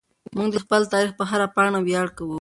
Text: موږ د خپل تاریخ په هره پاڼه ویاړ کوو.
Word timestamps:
موږ 0.35 0.47
د 0.53 0.57
خپل 0.63 0.81
تاریخ 0.93 1.11
په 1.19 1.23
هره 1.31 1.47
پاڼه 1.55 1.79
ویاړ 1.83 2.07
کوو. 2.17 2.29